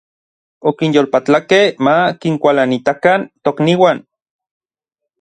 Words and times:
Okinyolpatlakej 0.71 1.67
ma 1.85 1.95
kinkualanitakan 2.21 3.19
tokniuan. 3.43 3.97